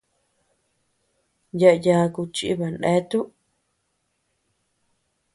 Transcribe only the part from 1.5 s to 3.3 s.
Yaʼa yaku chiba neatuu.